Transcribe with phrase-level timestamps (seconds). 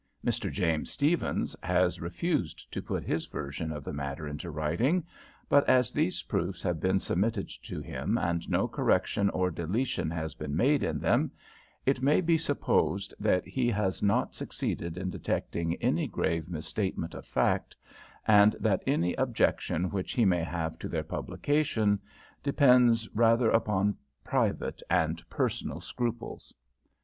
[0.25, 0.51] Mr.
[0.51, 5.05] James Stephens has refused to put his version of the matter into writing,
[5.47, 10.33] but as these proofs have been submitted to him, and no correction or deletion has
[10.33, 11.29] been made in them,
[11.85, 17.23] it may be supposed that he has not succeeded in detecting any grave misstatement of
[17.23, 17.75] fact,
[18.27, 21.99] and that any objection which he may have to their publication
[22.41, 26.55] depends rather upon private and personal scruples.